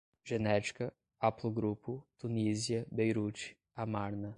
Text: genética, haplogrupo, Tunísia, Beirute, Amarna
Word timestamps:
genética, 0.23 0.91
haplogrupo, 1.19 2.03
Tunísia, 2.17 2.85
Beirute, 2.91 3.55
Amarna 3.75 4.29